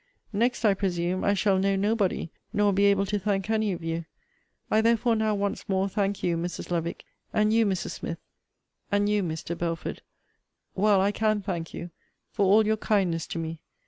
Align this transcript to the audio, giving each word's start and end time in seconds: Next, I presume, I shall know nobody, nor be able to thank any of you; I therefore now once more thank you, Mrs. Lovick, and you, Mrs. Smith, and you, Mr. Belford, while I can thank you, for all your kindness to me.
Next, 0.33 0.65
I 0.65 0.73
presume, 0.73 1.23
I 1.23 1.35
shall 1.35 1.59
know 1.59 1.75
nobody, 1.75 2.31
nor 2.51 2.73
be 2.73 2.85
able 2.85 3.05
to 3.05 3.19
thank 3.19 3.51
any 3.51 3.71
of 3.71 3.83
you; 3.83 4.05
I 4.71 4.81
therefore 4.81 5.15
now 5.15 5.35
once 5.35 5.69
more 5.69 5.87
thank 5.87 6.23
you, 6.23 6.35
Mrs. 6.37 6.71
Lovick, 6.71 7.05
and 7.31 7.53
you, 7.53 7.67
Mrs. 7.67 7.91
Smith, 7.91 8.17
and 8.91 9.07
you, 9.07 9.21
Mr. 9.21 9.55
Belford, 9.55 10.01
while 10.73 10.99
I 11.01 11.11
can 11.11 11.43
thank 11.43 11.75
you, 11.75 11.91
for 12.31 12.47
all 12.47 12.65
your 12.65 12.77
kindness 12.77 13.27
to 13.27 13.37
me. 13.37 13.59